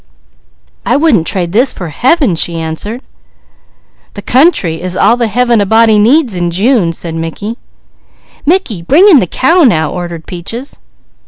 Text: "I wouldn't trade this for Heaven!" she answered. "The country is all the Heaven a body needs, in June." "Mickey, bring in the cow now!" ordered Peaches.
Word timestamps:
"I 0.83 0.95
wouldn't 0.97 1.27
trade 1.27 1.51
this 1.51 1.71
for 1.71 1.89
Heaven!" 1.89 2.33
she 2.35 2.59
answered. 2.59 3.03
"The 4.15 4.23
country 4.23 4.81
is 4.81 4.97
all 4.97 5.15
the 5.15 5.27
Heaven 5.27 5.61
a 5.61 5.65
body 5.67 5.99
needs, 5.99 6.33
in 6.35 6.49
June." 6.49 6.91
"Mickey, 8.45 8.81
bring 8.81 9.07
in 9.07 9.19
the 9.19 9.27
cow 9.27 9.61
now!" 9.63 9.91
ordered 9.91 10.25
Peaches. 10.25 10.79